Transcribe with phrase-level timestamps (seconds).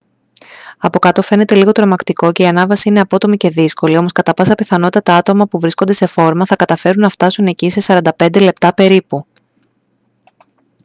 [0.77, 4.55] από κάτω φαίνεται λίγο τρομακτικό και η ανάβαση είναι απότομη και δύσκολη όμως κατά πάσα
[4.55, 8.73] πιθανότητα τα άτομα που βρίσκονται σε φόρμα θα καταφέρουν να φτάσουν εκεί σε 45 λεπτά
[8.73, 9.25] περίπου